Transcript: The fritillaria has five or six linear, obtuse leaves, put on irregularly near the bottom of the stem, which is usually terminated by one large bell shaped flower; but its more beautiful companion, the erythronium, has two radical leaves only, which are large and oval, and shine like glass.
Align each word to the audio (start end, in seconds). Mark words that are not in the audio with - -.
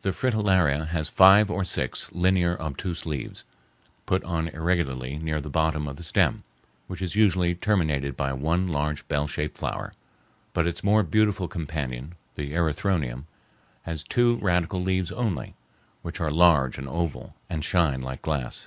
The 0.00 0.10
fritillaria 0.12 0.88
has 0.88 1.08
five 1.08 1.48
or 1.48 1.62
six 1.62 2.10
linear, 2.10 2.60
obtuse 2.60 3.06
leaves, 3.06 3.44
put 4.06 4.24
on 4.24 4.48
irregularly 4.48 5.18
near 5.20 5.40
the 5.40 5.48
bottom 5.48 5.86
of 5.86 5.94
the 5.94 6.02
stem, 6.02 6.42
which 6.88 7.00
is 7.00 7.14
usually 7.14 7.54
terminated 7.54 8.16
by 8.16 8.32
one 8.32 8.66
large 8.66 9.06
bell 9.06 9.28
shaped 9.28 9.56
flower; 9.56 9.92
but 10.52 10.66
its 10.66 10.82
more 10.82 11.04
beautiful 11.04 11.46
companion, 11.46 12.16
the 12.34 12.54
erythronium, 12.54 13.26
has 13.82 14.02
two 14.02 14.34
radical 14.38 14.82
leaves 14.82 15.12
only, 15.12 15.54
which 16.02 16.18
are 16.20 16.32
large 16.32 16.76
and 16.76 16.88
oval, 16.88 17.36
and 17.48 17.64
shine 17.64 18.00
like 18.02 18.20
glass. 18.20 18.66